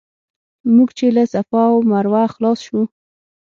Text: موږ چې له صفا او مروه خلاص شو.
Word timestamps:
موږ 0.75 0.89
چې 0.97 1.07
له 1.15 1.23
صفا 1.33 1.63
او 1.71 1.77
مروه 1.91 2.23
خلاص 2.33 2.59
شو. 2.67 2.81